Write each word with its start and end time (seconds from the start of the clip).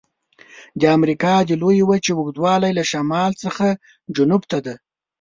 د 0.79 0.83
امریکا 0.97 1.33
د 1.49 1.51
لویې 1.61 1.83
وچې 1.89 2.11
اوږدوالی 2.15 2.71
له 2.79 2.83
شمال 2.91 3.31
څخه 3.43 3.65
جنوب 4.15 4.41
ته 4.51 4.57
دی. 4.65 4.75